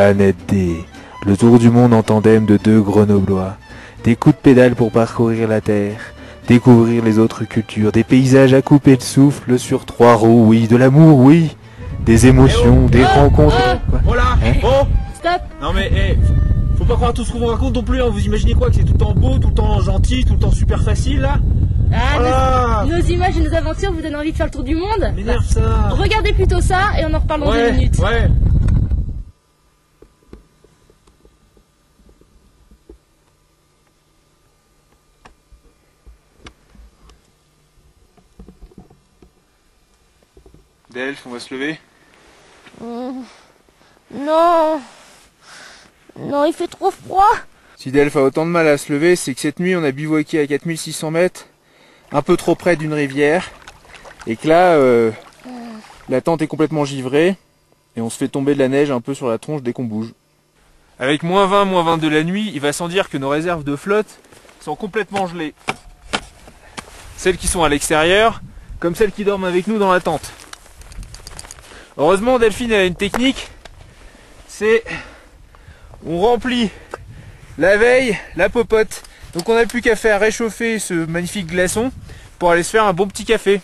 [0.00, 0.84] Planète D.
[1.24, 3.56] Le tour du monde en tandem de deux grenoblois.
[4.04, 5.96] Des coups de pédale pour parcourir la Terre.
[6.48, 7.92] Découvrir les autres cultures.
[7.92, 10.68] Des paysages à couper de souffle sur trois roues, oui.
[10.68, 11.56] De l'amour, oui.
[12.04, 13.56] Des émotions, des rencontres.
[13.88, 14.84] Quoi Oh là Hein Oh
[15.14, 16.18] Stop Non mais, eh,
[16.76, 18.10] faut pas croire tout ce qu'on vous raconte non plus, hein.
[18.12, 20.40] vous imaginez quoi Que c'est tout le temps beau, tout le temps gentil, tout le
[20.40, 21.36] temps super facile là
[21.90, 24.52] Ah, Oh là nos, nos images et nos aventures vous donnent envie de faire le
[24.52, 27.78] tour du monde M'énerve ça Regardez plutôt ça et on en reparle dans Ouais, deux
[27.78, 27.98] minutes.
[27.98, 28.28] ouais
[40.96, 41.78] Delph, on va se lever
[42.80, 44.80] Non
[46.18, 47.28] Non, il fait trop froid
[47.76, 49.90] Si Delph a autant de mal à se lever, c'est que cette nuit on a
[49.90, 51.48] bivouaqué à 4600 mètres,
[52.12, 53.50] un peu trop près d'une rivière,
[54.26, 55.10] et que là, euh,
[56.08, 57.36] la tente est complètement givrée,
[57.94, 59.84] et on se fait tomber de la neige un peu sur la tronche dès qu'on
[59.84, 60.14] bouge.
[60.98, 63.64] Avec moins 20, moins 20 de la nuit, il va sans dire que nos réserves
[63.64, 64.18] de flotte
[64.62, 65.52] sont complètement gelées.
[67.18, 68.40] Celles qui sont à l'extérieur,
[68.80, 70.32] comme celles qui dorment avec nous dans la tente.
[71.98, 73.48] Heureusement, Delphine a une technique,
[74.48, 74.84] c'est
[76.06, 76.68] on remplit
[77.56, 79.02] la veille, la popote.
[79.32, 81.90] Donc on n'a plus qu'à faire réchauffer ce magnifique glaçon
[82.38, 83.62] pour aller se faire un bon petit café.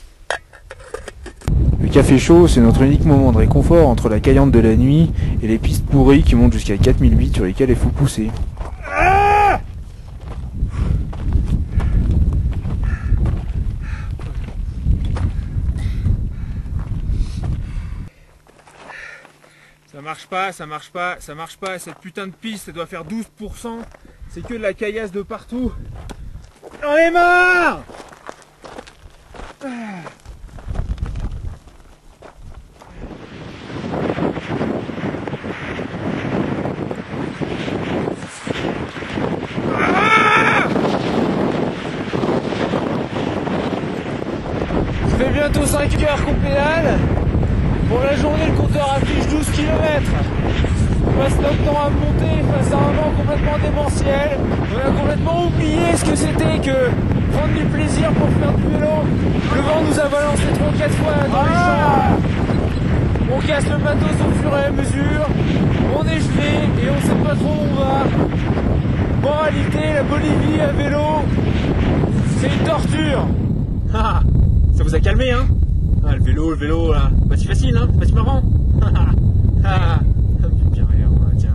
[1.82, 5.10] Le café chaud, c'est notre unique moment de réconfort entre la caillante de la nuit
[5.42, 8.30] et les pistes pourries qui montent jusqu'à 4008 sur lesquelles il faut pousser.
[19.92, 21.78] Ça marche pas, ça marche pas, ça marche pas.
[21.78, 23.80] Cette putain de piste, ça doit faire 12%.
[24.30, 25.72] C'est que de la caillasse de partout.
[26.82, 27.82] J'en ai marre
[45.18, 46.98] fait bientôt 5 heures qu'on pédale.
[47.92, 50.02] Pour la journée, le compteur affiche 12 km.
[51.06, 54.30] On passe notre temps à monter face à un vent complètement démentiel.
[54.72, 56.88] On a complètement oublié ce que c'était que
[57.36, 58.94] prendre du plaisir pour faire du vélo.
[59.54, 62.16] Le vent nous a balancé 3-4 fois dans les champs.
[63.30, 65.26] On casse le matos au fur et à mesure.
[65.94, 68.04] On est gelé et on sait pas trop où on va.
[69.20, 71.26] Moralité, la Bolivie à vélo,
[72.40, 73.26] c'est une torture.
[73.92, 75.44] Ça vous a calmé hein?
[76.04, 78.42] Ah le vélo, le vélo là, pas si facile hein, pas si marrant
[79.64, 80.00] Ah,
[80.72, 81.50] bien rire moi, tiens.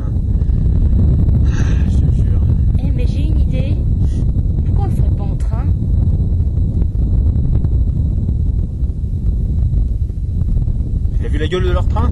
[1.45, 2.41] Ah, Je te jure.
[2.79, 3.75] Eh, mais j'ai une idée.
[4.65, 5.65] Pourquoi on le ferait pas en train?
[11.21, 12.11] T'as vu la gueule de leur train?